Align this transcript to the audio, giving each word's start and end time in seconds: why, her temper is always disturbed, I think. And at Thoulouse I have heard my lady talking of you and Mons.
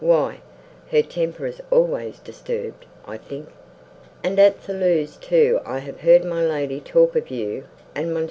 why, 0.01 0.35
her 0.89 1.03
temper 1.03 1.45
is 1.45 1.61
always 1.69 2.17
disturbed, 2.19 2.85
I 3.05 3.17
think. 3.17 3.49
And 4.23 4.39
at 4.39 4.59
Thoulouse 4.59 5.19
I 5.63 5.77
have 5.77 6.01
heard 6.01 6.25
my 6.25 6.41
lady 6.43 6.79
talking 6.79 7.21
of 7.21 7.29
you 7.29 7.65
and 7.93 8.07
Mons. 8.11 8.19